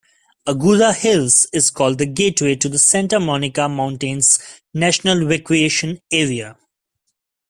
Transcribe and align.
Agoura 0.47 0.95
Hills 0.99 1.45
is 1.53 1.69
called 1.69 1.99
the 1.99 2.07
"Gateway 2.07 2.55
to 2.55 2.67
the 2.67 2.79
Santa 2.79 3.19
Monica 3.19 3.69
Mountains 3.69 4.39
National 4.73 5.27
Recreation 5.27 6.01
Area". 6.11 6.57